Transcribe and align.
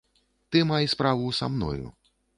Ты 0.55 0.63
май 0.71 0.87
справу 0.93 1.31
са 1.41 1.51
мною. 1.53 1.97